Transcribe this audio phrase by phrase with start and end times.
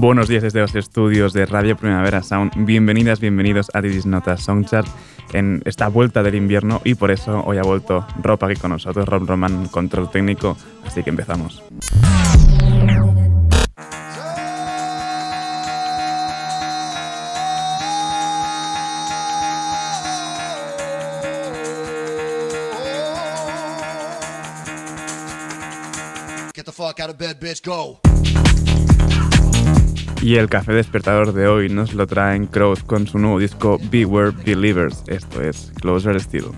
[0.00, 2.52] Buenos días desde los estudios de Radio Primavera Sound.
[2.56, 4.88] Bienvenidas, bienvenidos a Didis Notas Songchart
[5.34, 9.06] en esta vuelta del invierno y por eso hoy ha vuelto Rob aquí con nosotros,
[9.06, 10.56] Rob Roman, control técnico.
[10.86, 11.62] Así que empezamos.
[26.54, 28.00] Get the fuck out of bed, bitch, go.
[30.22, 34.32] Y el café despertador de hoy nos lo traen Crows con su nuevo disco Beware
[34.44, 36.52] Believers, esto es Closer Still.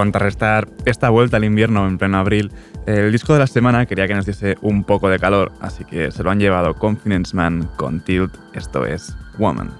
[0.00, 2.50] contrarrestar esta vuelta al invierno en pleno abril,
[2.86, 6.10] el disco de la semana quería que nos diese un poco de calor, así que
[6.10, 9.70] se lo han llevado Confidence Man con Tilt, esto es Woman.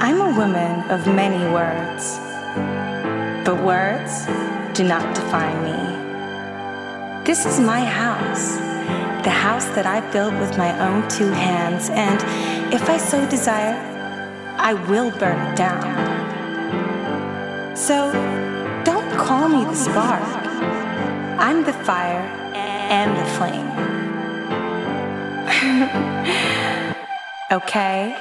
[0.00, 2.20] I'm a woman of many words,
[3.44, 4.28] but words
[4.74, 5.74] do not define me.
[7.24, 8.56] This is my house,
[9.24, 12.22] the house that I built with my own two hands, and
[12.72, 13.93] if I so desire,
[14.56, 15.94] I will burn it down.
[17.76, 18.12] So
[18.84, 20.22] don't call me the spark.
[21.38, 22.22] I'm the fire
[22.54, 23.70] and the flame.
[27.52, 28.16] okay?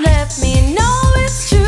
[0.00, 1.65] Let me know it's true.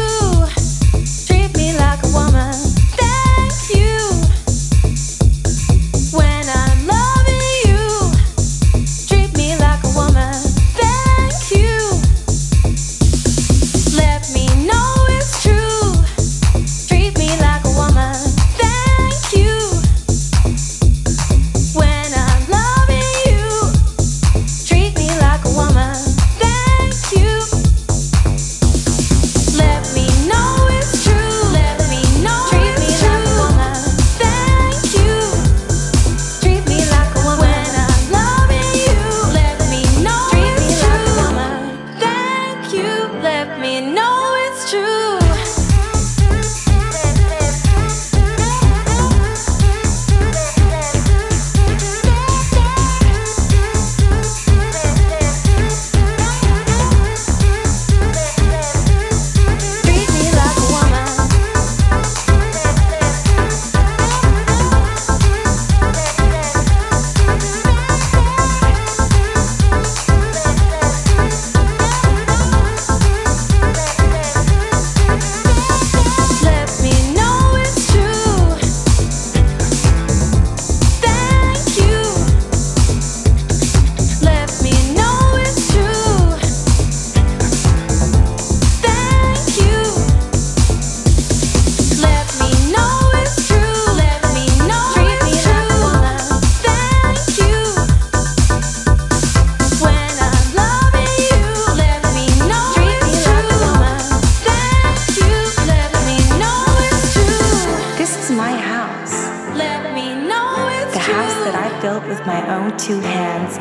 [109.59, 113.59] the house that I built with my own two hands.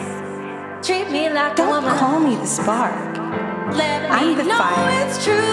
[1.33, 3.17] Like Don't call me the spark.
[3.75, 5.07] Let I'm the fire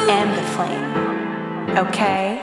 [0.08, 1.78] and the flame.
[1.86, 2.40] Okay.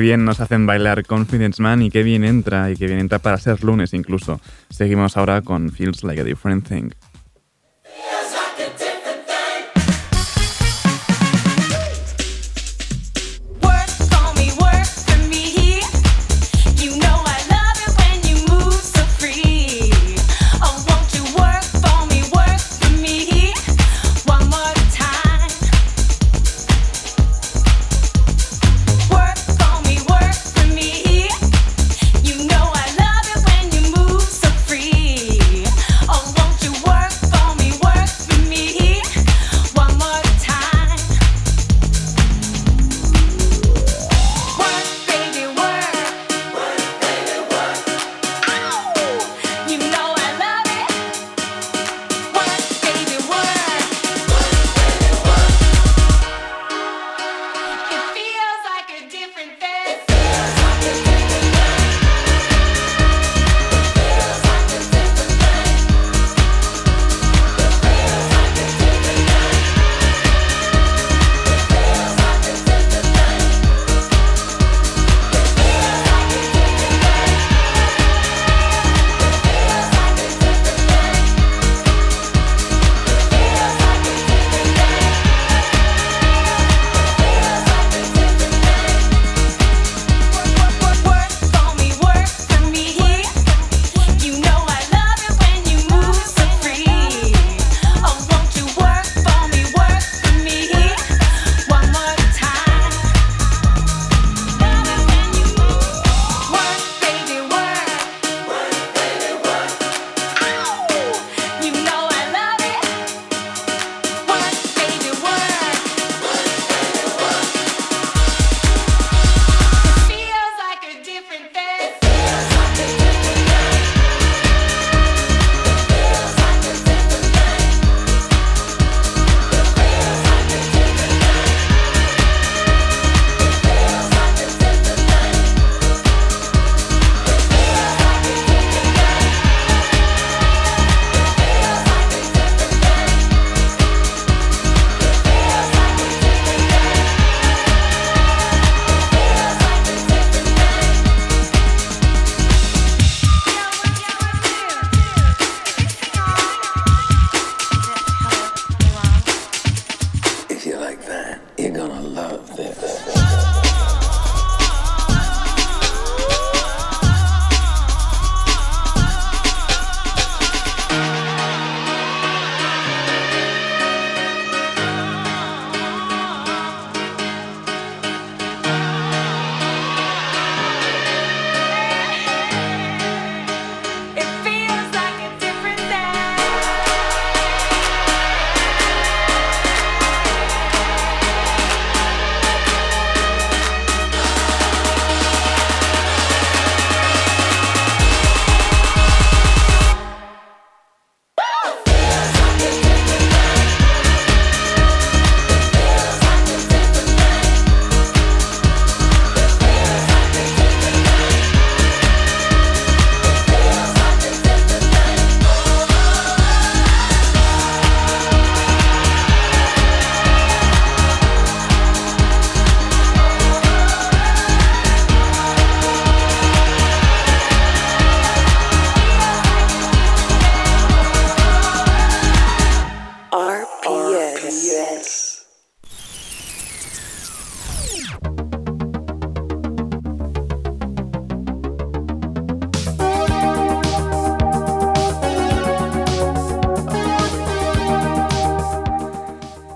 [0.00, 3.18] Qué bien nos hacen bailar Confidence Man y qué bien entra, y qué bien entra
[3.18, 4.40] para ser lunes incluso.
[4.70, 6.88] Seguimos ahora con Feels Like a Different Thing.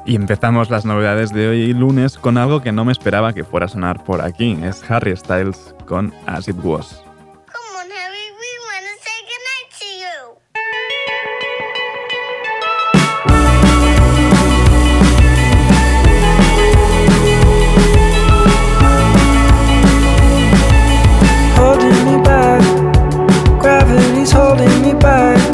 [0.06, 3.66] Y empezamos las novedades de hoy lunes con algo que no me esperaba que fuera
[3.66, 4.58] a sonar por aquí.
[4.62, 7.04] Es Harry Styles con As It Was.
[24.34, 25.53] holding me back.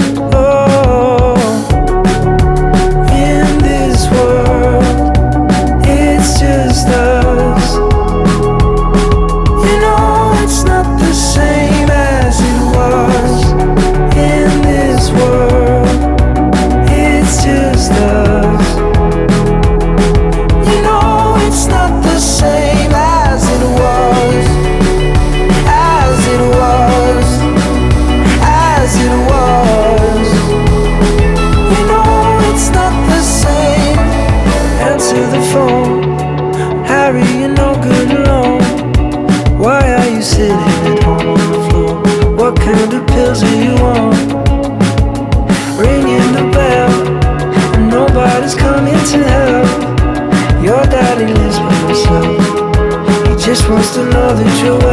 [53.93, 54.90] to know that you're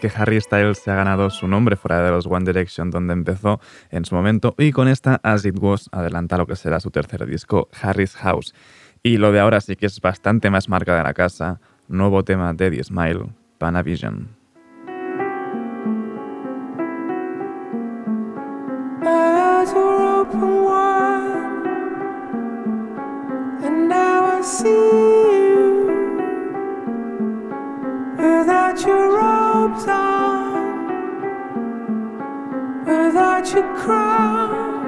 [0.00, 3.60] que Harry Styles se ha ganado su nombre fuera de los One Direction donde empezó
[3.90, 7.26] en su momento y con esta As It Was adelanta lo que será su tercer
[7.26, 8.54] disco, Harry's House.
[9.02, 12.52] Y lo de ahora sí que es bastante más marca de la casa, nuevo tema
[12.52, 13.26] de The Smile,
[13.58, 14.40] Panavision.
[28.20, 30.52] without your robes on,
[32.84, 34.79] without your crown.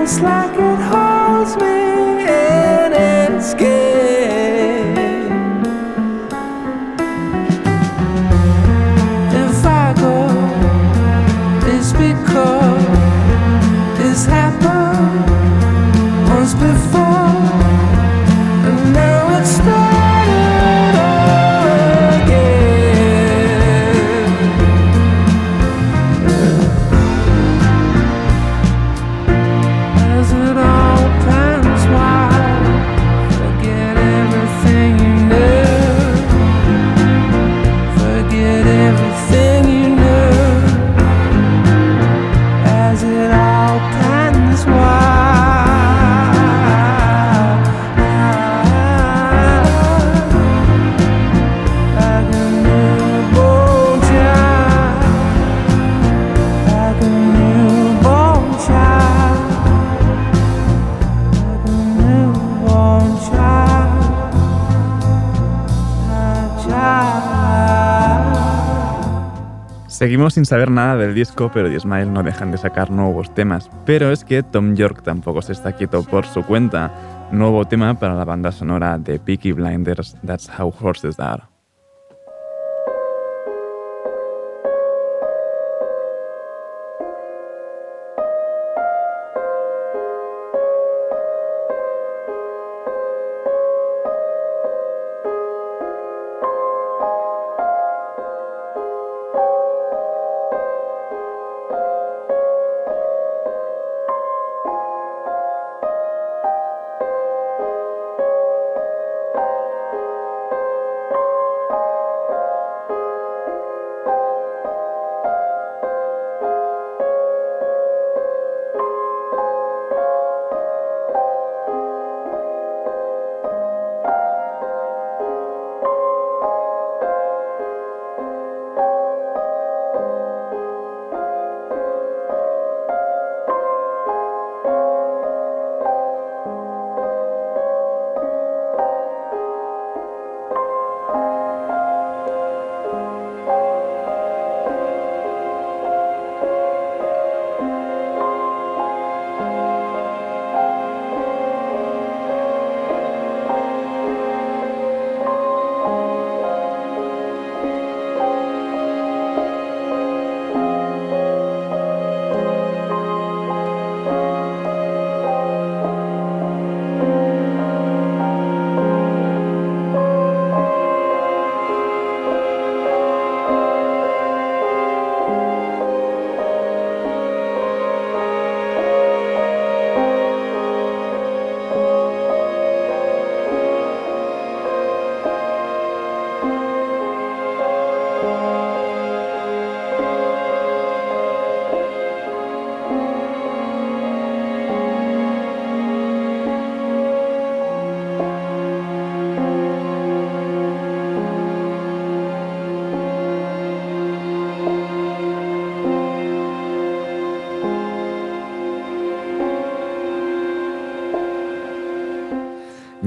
[0.00, 1.89] Just like it holds me.
[70.00, 73.68] Seguimos sin saber nada del disco, pero Smile no dejan de sacar nuevos temas.
[73.84, 77.28] Pero es que Tom York tampoco se está quieto por su cuenta.
[77.32, 81.49] Nuevo tema para la banda sonora de Peaky Blinders, That's How Horses Are.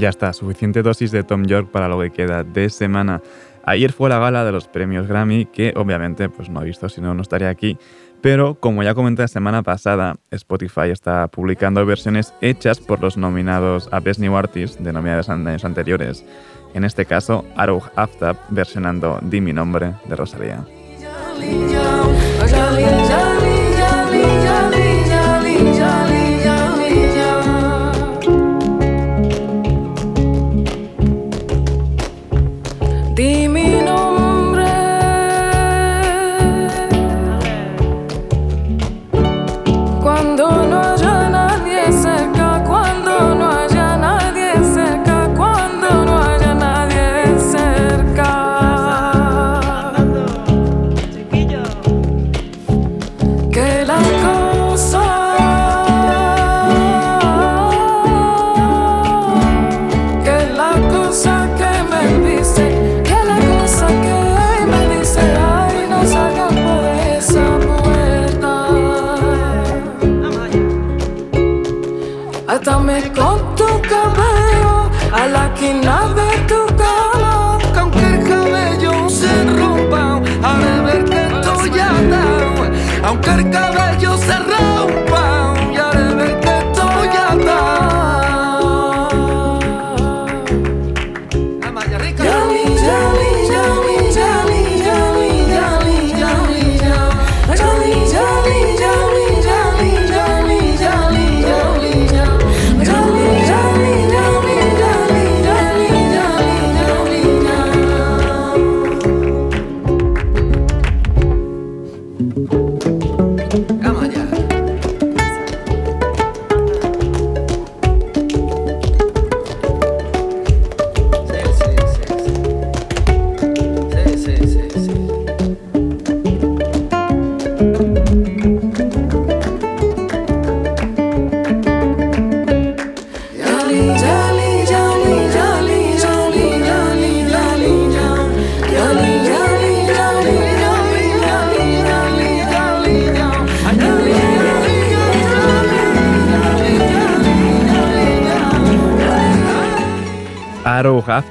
[0.03, 3.21] Ya está, suficiente dosis de Tom York para lo que queda de semana.
[3.63, 6.99] Ayer fue la gala de los premios Grammy, que obviamente pues no he visto, si
[6.99, 7.77] no, no estaría aquí.
[8.19, 13.87] Pero como ya comenté la semana pasada, Spotify está publicando versiones hechas por los nominados
[13.93, 16.25] a Best New Artist, denominados en años anteriores.
[16.73, 20.65] En este caso, Aruj Aftab versionando Di mi nombre de Rosalía.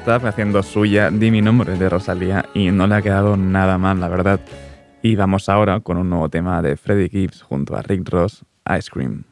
[0.02, 4.00] Haftaf haciendo suya Di mi nombre de Rosalía y no le ha quedado nada mal,
[4.00, 4.40] la verdad.
[5.00, 8.44] Y vamos ahora con un nuevo tema de Freddie Gibbs junto a Rick Ross,
[8.76, 9.22] Ice Cream.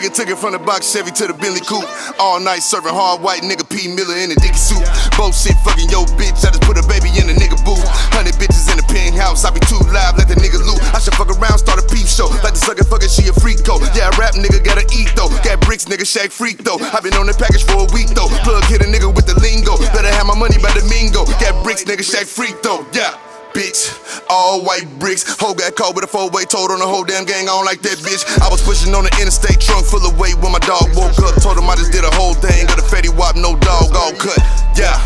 [0.00, 1.84] Nigga took it from the box Chevy to the Bentley coupe.
[2.16, 4.80] All night serving hard white nigga P Miller in a dicky suit.
[5.12, 6.40] Bullshit fucking yo bitch.
[6.40, 7.84] I just put a baby in a nigga booth.
[8.08, 9.44] Hundred bitches in the penthouse.
[9.44, 10.80] I be too live, let the nigga loot.
[10.96, 12.32] I should fuck around, start a peep show.
[12.40, 13.76] Like the sucker fucker, she a freak though.
[13.92, 15.28] Yeah, rap nigga gotta eat though.
[15.44, 16.80] Got bricks, nigga shake freak though.
[16.80, 18.32] I been on the package for a week though.
[18.40, 19.76] Plug hit a nigga with the lingo.
[19.92, 21.28] Better have my money by the mingo.
[21.44, 22.88] Got bricks, nigga shake freak though.
[22.96, 23.20] Yeah
[23.60, 23.92] bitch.
[24.30, 25.36] All white bricks.
[25.36, 27.44] Hoe got caught with a four way told on the whole damn gang.
[27.44, 28.24] I don't like that bitch.
[28.40, 31.36] I was pushing on the interstate trunk full of weight when my dog woke up.
[31.44, 32.64] Told him I just did a whole thing.
[32.66, 34.40] Got a fatty wop, no dog, all cut.
[34.72, 34.96] Yeah.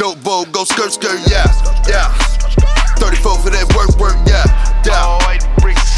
[0.00, 1.44] Dope bowl, go skirt, skirt, yeah.
[1.84, 2.08] Yeah.
[2.96, 4.46] 34 for that work, work, yeah.
[4.86, 5.18] Yeah.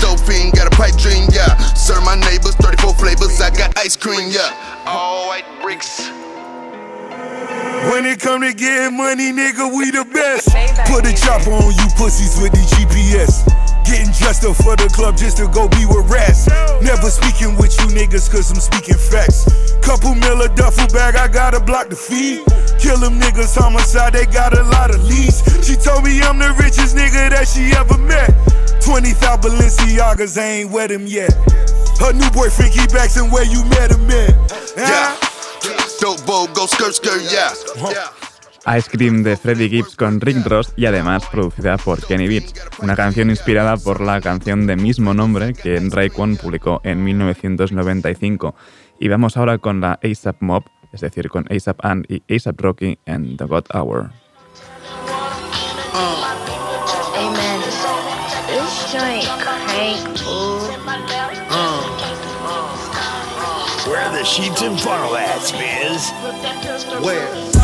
[0.01, 1.55] Dope fiend, got a pipe dream, yeah.
[1.77, 3.41] Serve my neighbors, 34 flavors.
[3.41, 4.51] I got ice cream, yeah.
[4.87, 6.09] All white bricks.
[7.91, 10.53] When it come to getting money, nigga, we the best.
[10.87, 13.45] Put a chopper on you pussies with the GPS.
[13.89, 16.47] Getting dressed up for the club just to go be with rats.
[16.85, 19.49] Never speaking with you niggas cause I'm speaking facts.
[19.83, 22.45] Couple mil a duffel bag, I gotta block the feed.
[22.79, 25.41] Kill them niggas, homicide, they got a lot of leads.
[25.67, 28.31] She told me I'm the richest nigga that she ever met.
[28.85, 31.33] 20,000 Balenciagas, I ain't wet him yet.
[31.99, 34.37] Her new boyfriend keep asking where you met him at.
[34.77, 35.30] Yeah.
[38.77, 42.95] Ice Cream de Freddie Gibbs con Rick Ross y además producida por Kenny Beats, una
[42.97, 48.55] canción inspirada por la canción de mismo nombre que Raekwon publicó en 1995.
[48.99, 52.99] Y vamos ahora con la ASAP Mob, es decir, con ASAP Ant y ASAP Rocky
[53.07, 54.11] en The God Hour.
[57.17, 57.61] Amen.
[58.47, 60.20] This joint crank,
[64.21, 66.13] the sheets and funnel at, Spiz?
[67.03, 67.60] Where?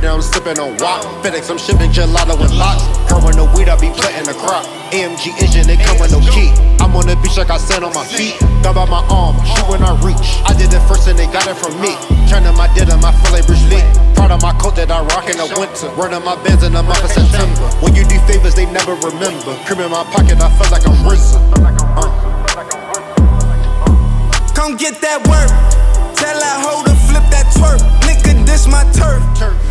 [0.00, 1.04] Right down sipping on wop.
[1.20, 2.80] FedEx, I'm shipping gelato and lots.
[3.04, 4.64] Growing the weed, I be planting the crop.
[4.96, 6.48] AMG engine, they come with no key.
[6.80, 8.32] I'm on the beach like I sand on my feet.
[8.64, 10.40] Gun by my arm, shoot when I reach.
[10.48, 11.92] I did it first and they got it from me.
[12.32, 13.60] Turning my denim, I feel like Bruce.
[14.16, 15.92] Proud of my coat that I rock in the winter.
[15.92, 17.68] Running my bands in the month of September.
[17.84, 19.52] When you do favors, they never remember.
[19.68, 21.44] Cream in my pocket, I feel like I'm risen.
[21.60, 22.08] Uh.
[24.56, 25.52] Come get that work.
[26.16, 27.80] Tell that hoe to flip that twerk.
[28.08, 29.22] Nigga, this my turf.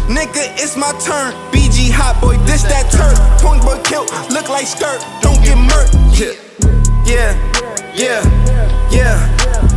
[0.08, 1.36] Nigga, it's my turn.
[1.52, 3.20] BG hot boy, this that turf.
[3.44, 5.04] Point boy kilt, look like skirt.
[5.20, 5.92] Don't get murked.
[6.16, 6.34] Yeah,
[7.04, 7.36] yeah,
[7.94, 8.24] yeah,
[8.90, 9.20] yeah,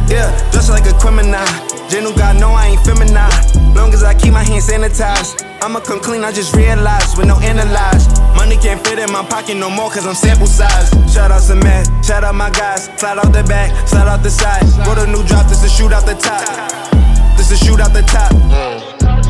[0.06, 0.28] yeah.
[0.54, 1.42] Just like a criminal.
[1.90, 3.74] General God know I ain't feminine.
[3.74, 5.42] Long as I keep my hands sanitized.
[5.62, 8.06] I'ma come clean, I just realized with no analyze.
[8.34, 10.90] Money can't fit in my pocket no more cause I'm sample size.
[11.12, 12.86] Shout out to Matt, shout out my guys.
[12.96, 14.62] Slide out the back, slide out the side.
[14.86, 17.01] Wrote a new drop, this is shoot out the top.
[17.42, 19.21] This is shoot out the top.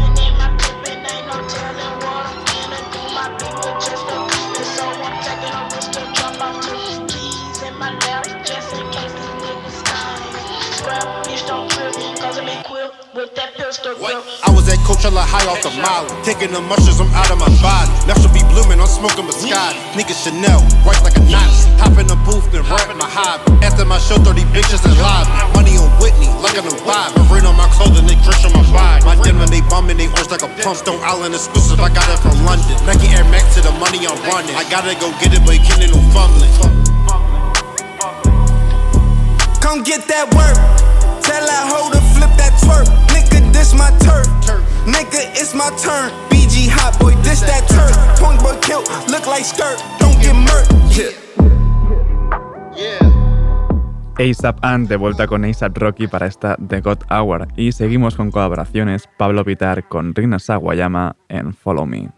[13.72, 16.12] I was at Coachella high off the molly.
[16.28, 17.88] Taking the mushrooms, I'm out of my body.
[18.04, 19.80] Now she'll be blooming, I'm smoking Biscotti.
[19.96, 21.72] Nigga Chanel, right like a Nazi.
[21.80, 23.48] Hop in the booth and rap my hobby.
[23.64, 25.32] After my show, 30 bitches in lobby.
[25.56, 27.16] Money on Whitney, like I'm vibe.
[27.32, 29.08] Rain on my clothing, they dress on my body.
[29.08, 30.76] My denim, they bumming, they orange like a pump.
[30.76, 32.76] Stone Island exclusive, I got it from London.
[32.84, 34.52] Nike Air Max to the money I'm running.
[34.52, 36.52] I gotta go get it, but you can't no fumbling.
[39.64, 40.60] Come get that work.
[41.32, 42.84] Tell that hoe to flip that twerk.
[43.08, 44.28] Nigga, this my turf.
[44.84, 46.12] Nigga, it's my turn.
[46.28, 47.96] BG hot boy, this that turf.
[48.20, 49.80] Point boy kilt, look like skirt.
[49.98, 50.72] Don't get murked.
[54.18, 57.48] ASAP Ant de vuelta con ASAP Rocky para esta The God Hour.
[57.56, 59.08] Y seguimos con colaboraciones.
[59.16, 62.10] Pablo Pitar con Rina Sawayama en Follow Me.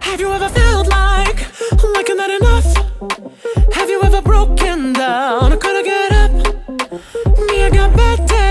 [0.00, 0.69] Have you ever felt like,
[2.38, 2.68] enough?
[3.74, 5.52] Have you ever broken down?
[5.52, 6.32] I couldn't get up.
[7.46, 8.49] Me, I got bad days,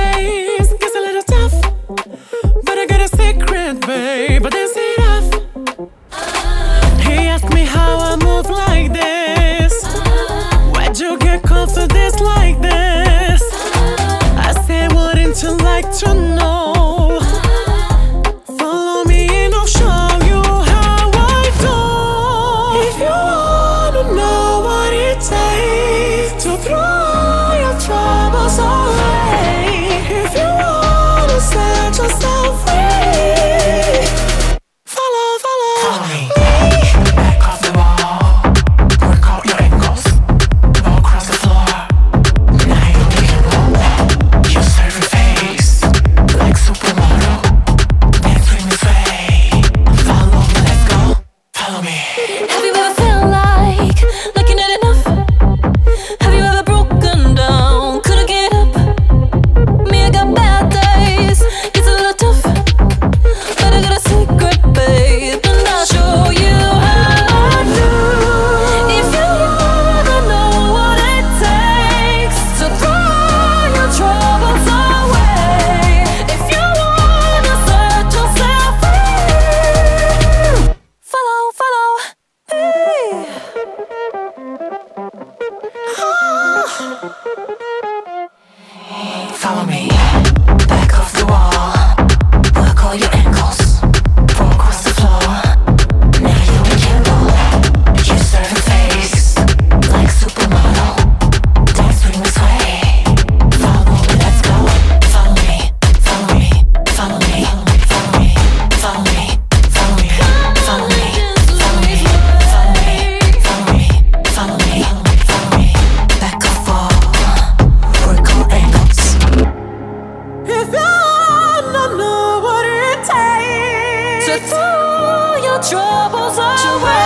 [126.57, 126.98] To work.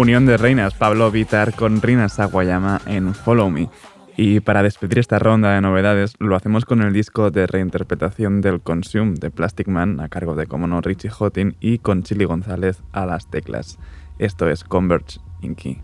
[0.00, 3.68] Unión de Reinas, Pablo Vitar con Rina Sawayama en Follow Me.
[4.16, 8.62] Y para despedir esta ronda de novedades, lo hacemos con el disco de reinterpretación del
[8.62, 12.82] Consume de Plastic Man, a cargo de, como no, Richie Houghton y con Chili González
[12.92, 13.78] a las teclas.
[14.18, 15.82] Esto es Converge Inky.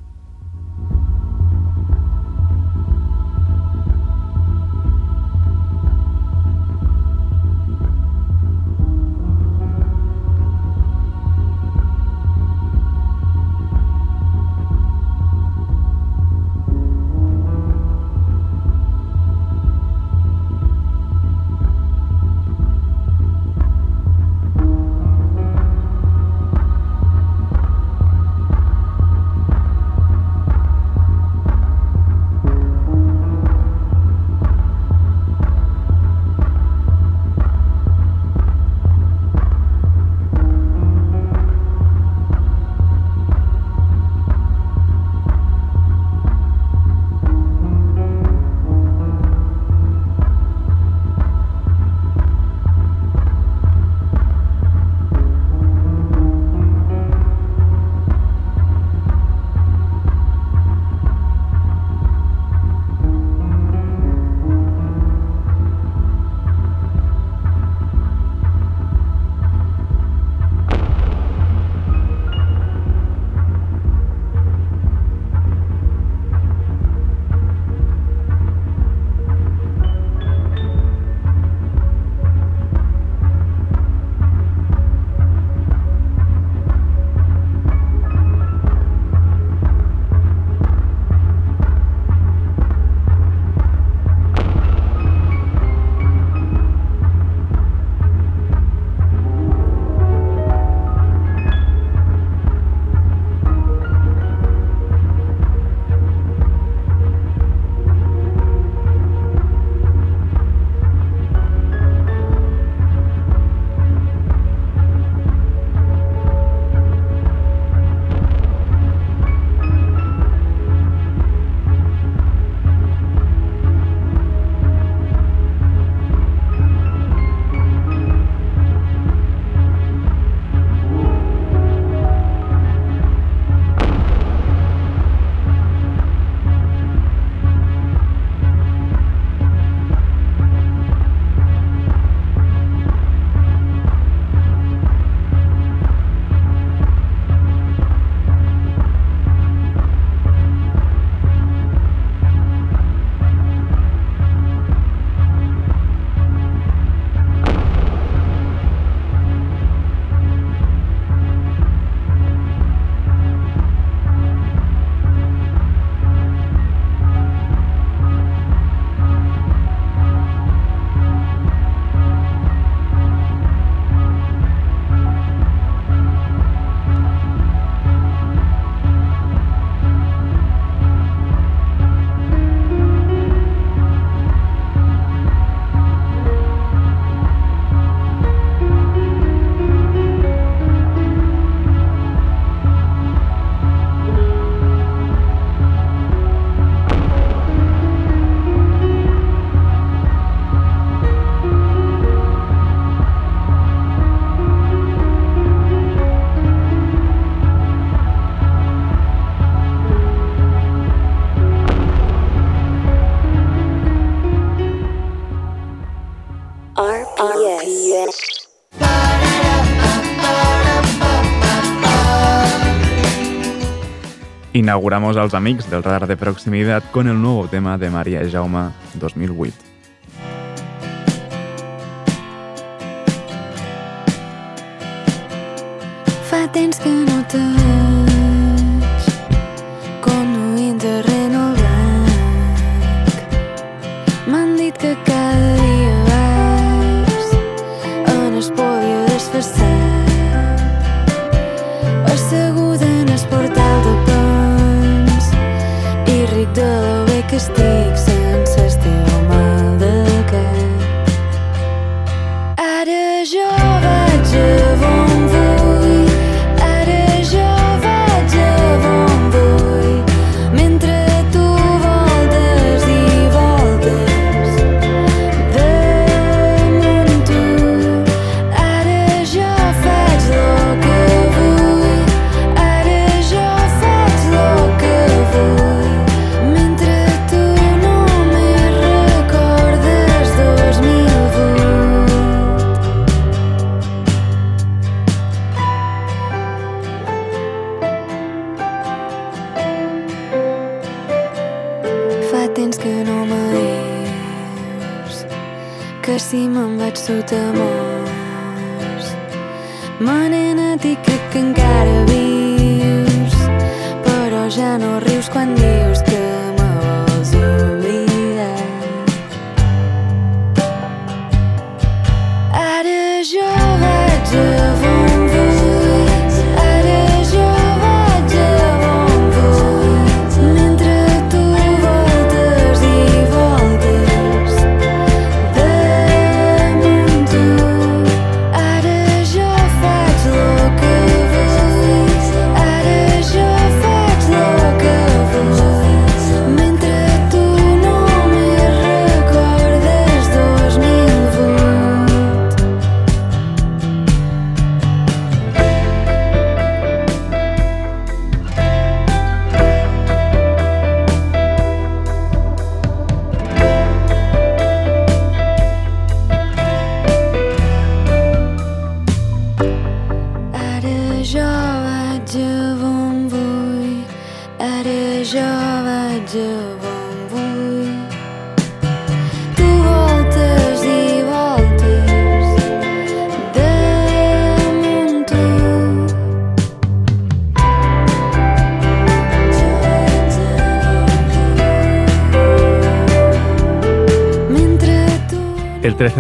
[224.77, 228.69] Inauguramos als amics del radar de proximitat con el nou tema de Maria Jaume
[229.01, 229.66] 2008.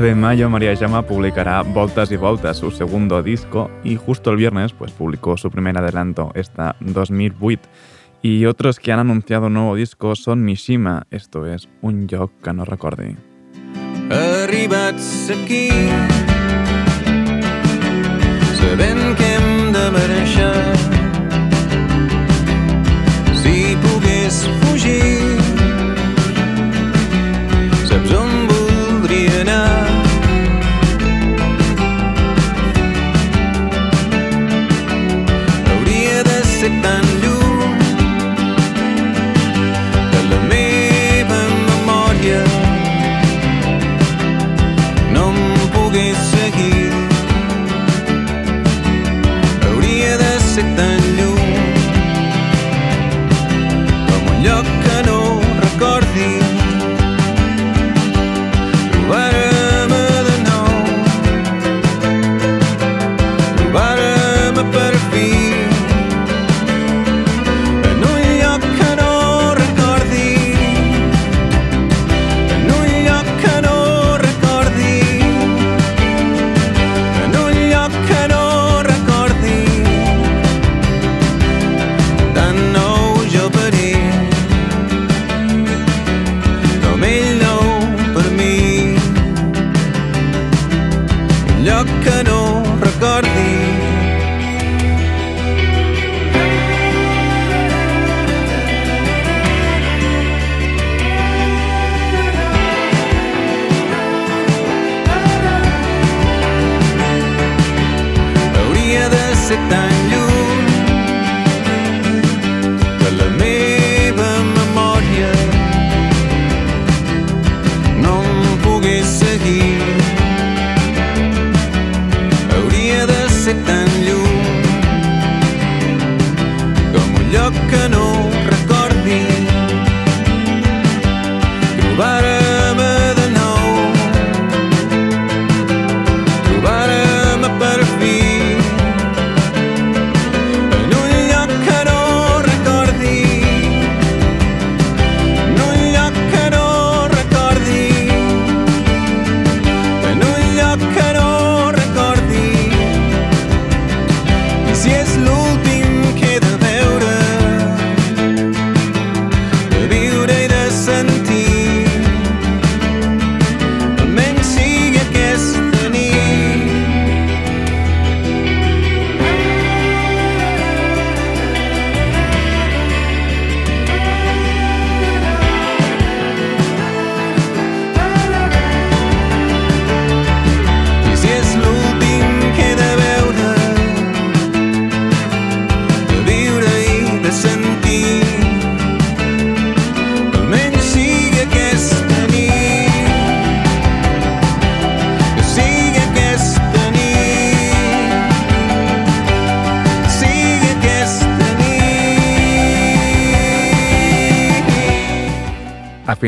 [0.00, 4.72] de mayo María Llama publicará Voltas y Voltas, su segundo disco, y justo el viernes
[4.72, 7.62] pues, publicó su primer adelanto, esta 2008.
[8.22, 12.52] Y otros que han anunciado un nuevo disco son Mishima, esto es un joc que
[12.52, 13.16] no recordi.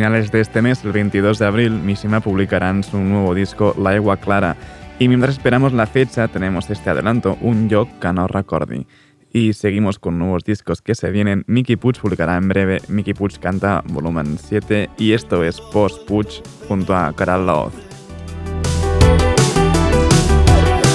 [0.08, 4.16] Finales de este mes, el 22 de abril, Mishima publicarán su nuevo disco La Egua
[4.16, 4.56] Clara
[4.98, 8.86] y mientras esperamos la fecha tenemos este adelanto, un yo que no recordi.
[9.34, 11.44] Y seguimos con nuevos discos que se vienen.
[11.46, 16.28] Mickey Puig publicará en breve Mickey Puig canta volumen 7 y esto es Post Puig
[16.66, 17.74] junto a Caral Laoz.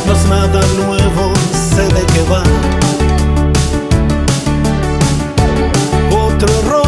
[0.07, 2.43] no es nada nuevo, sé de qué va.
[6.09, 6.82] Otro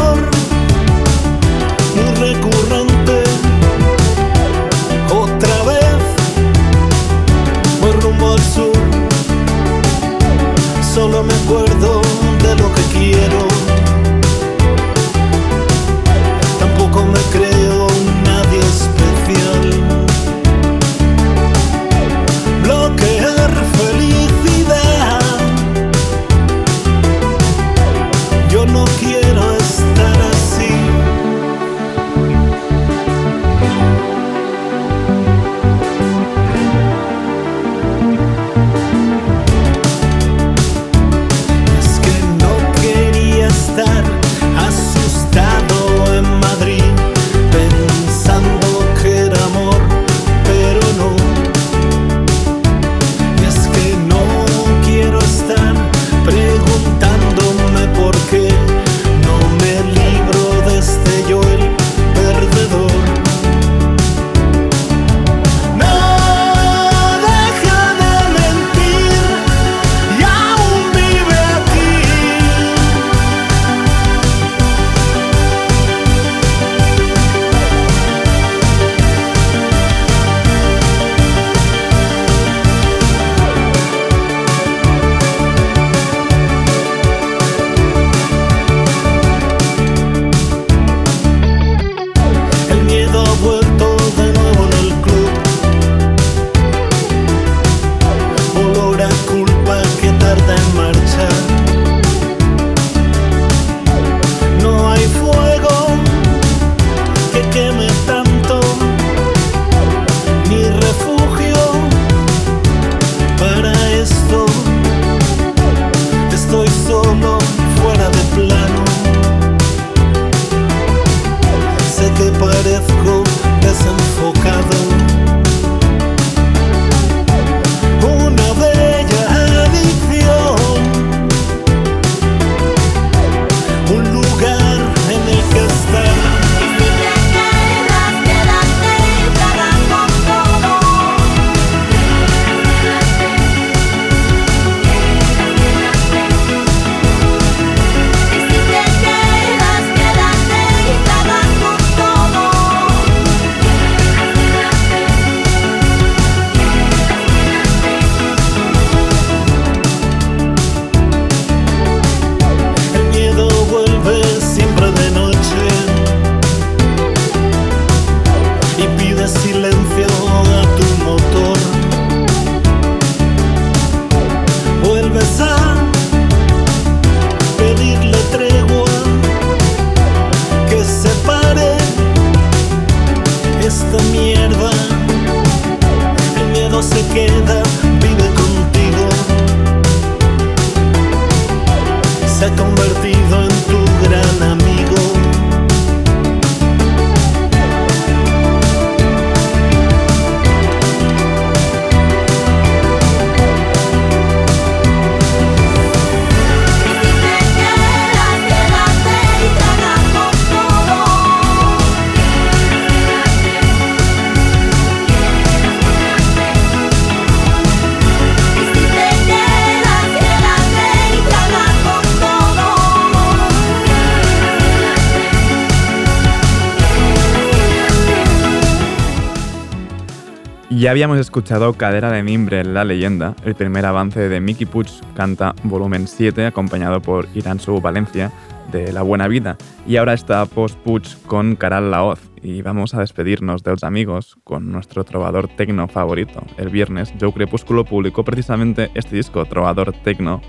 [230.85, 235.55] Ya habíamos escuchado Cadera de Mimbre, la leyenda, el primer avance de Mickey Puig canta
[235.63, 238.31] volumen 7, acompañado por Iransu Valencia
[238.71, 239.57] de La Buena Vida.
[239.87, 242.19] Y ahora está Post Puig con Caral Laoz.
[242.43, 246.43] Y vamos a despedirnos de los amigos con nuestro trovador tecno favorito.
[246.55, 250.39] El viernes, Joe Crepúsculo publicó precisamente este disco, Trovador Tecno.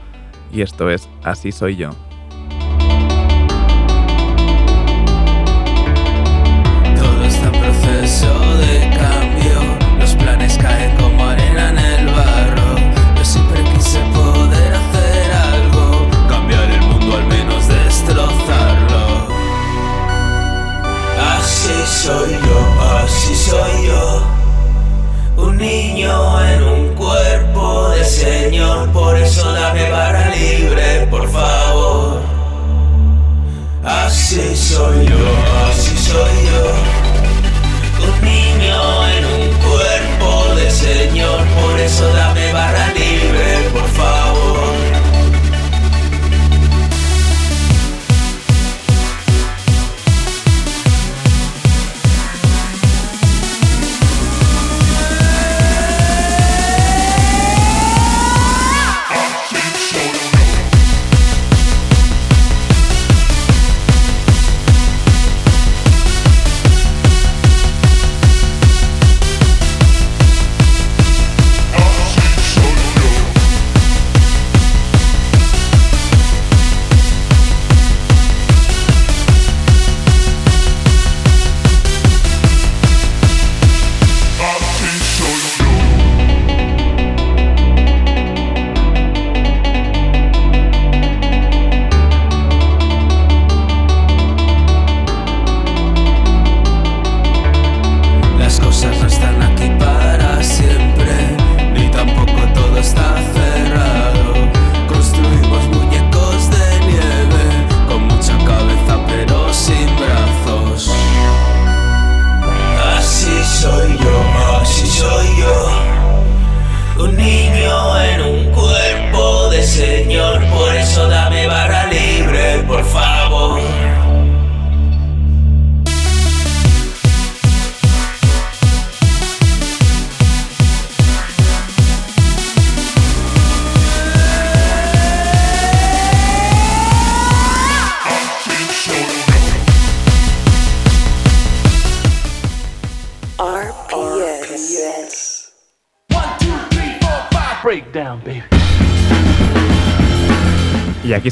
[0.52, 2.05] Y esto es Así Soy Yo.
[25.56, 32.20] un niño en un cuerpo de señor, por eso dame para libre, por favor.
[33.82, 35.26] Así soy yo,
[35.68, 36.64] así soy yo.
[38.06, 43.05] Un niño en un cuerpo de señor, por eso dame para libre.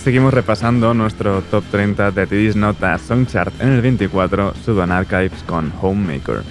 [0.04, 5.42] seguimos repasando nuestro top 30 de TD's Nota Song Chart en el 24, Sudan Archives
[5.46, 6.42] con Homemaker.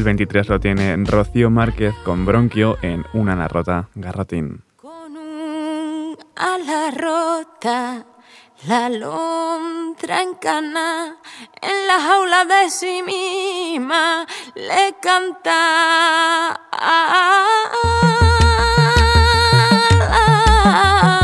[0.00, 4.62] el 23 lo tiene Rocío Márquez con Bronquio en Una Narrota Garrotín.
[4.76, 8.06] Con un ala rota,
[8.66, 11.18] la lontra encana,
[11.60, 15.52] en la jaula de sí misma le canta.
[15.52, 17.70] Ah, ah,
[20.02, 21.19] ah,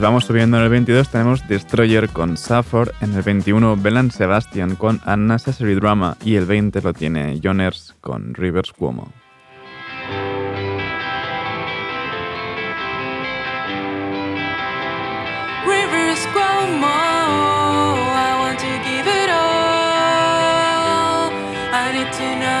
[0.00, 5.00] vamos subiendo en el 22, tenemos Destroyer con Safford, en el 21 Belan Sebastian con
[5.06, 9.12] Unnecessary Drama y el 20 lo tiene Joners con Rivers Cuomo.
[15.66, 16.26] Rivers
[22.40, 22.59] know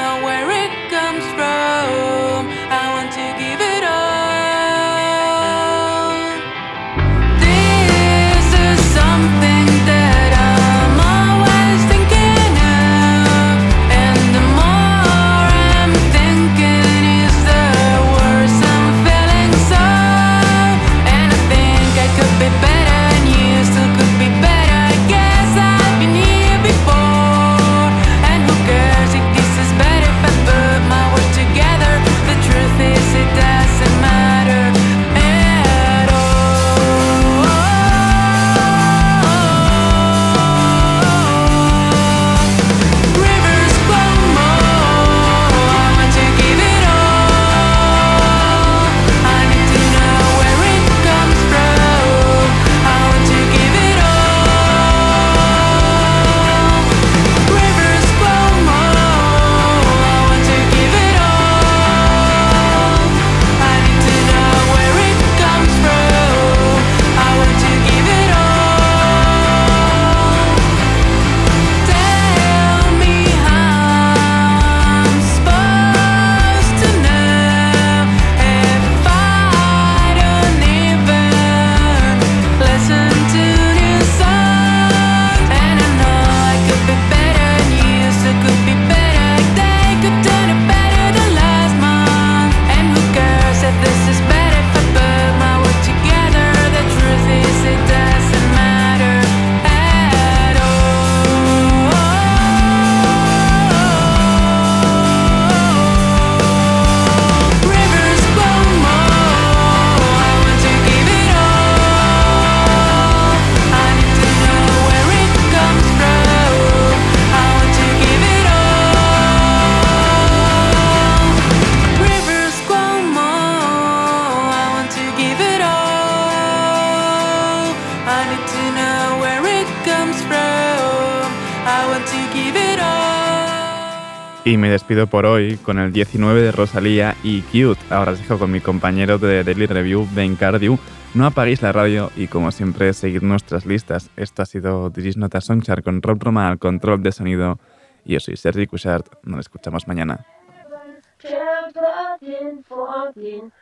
[134.70, 137.80] despido por hoy con el 19 de Rosalía y Cute.
[137.90, 140.78] Ahora os dejo con mi compañero de Daily Review, Ben Cardew.
[141.14, 144.10] No apaguéis la radio y como siempre seguid nuestras listas.
[144.16, 147.58] Esto ha sido Diris Nota Songchart con Rob Roma al control de sonido.
[148.04, 149.06] Y yo soy Sergi Cushart.
[149.24, 150.24] Nos escuchamos mañana.
[150.68, 153.52] 12, 13, 14, 15,